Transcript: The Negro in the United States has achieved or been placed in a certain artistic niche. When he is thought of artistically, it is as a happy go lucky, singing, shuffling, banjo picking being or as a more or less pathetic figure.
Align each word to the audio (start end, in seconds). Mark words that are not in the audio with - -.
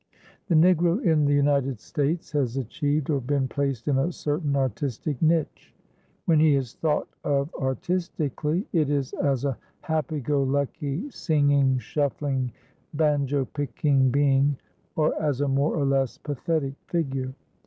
The 0.47 0.55
Negro 0.55 0.99
in 1.03 1.25
the 1.25 1.33
United 1.35 1.79
States 1.79 2.31
has 2.31 2.57
achieved 2.57 3.11
or 3.11 3.21
been 3.21 3.47
placed 3.47 3.87
in 3.87 3.99
a 3.99 4.11
certain 4.11 4.55
artistic 4.55 5.21
niche. 5.21 5.75
When 6.25 6.39
he 6.39 6.55
is 6.55 6.73
thought 6.73 7.07
of 7.23 7.53
artistically, 7.53 8.65
it 8.73 8.89
is 8.89 9.13
as 9.13 9.45
a 9.45 9.59
happy 9.81 10.19
go 10.19 10.41
lucky, 10.41 11.07
singing, 11.11 11.77
shuffling, 11.77 12.51
banjo 12.95 13.45
picking 13.45 14.09
being 14.09 14.57
or 14.95 15.13
as 15.21 15.39
a 15.39 15.47
more 15.47 15.75
or 15.77 15.85
less 15.85 16.17
pathetic 16.17 16.73
figure. 16.87 17.35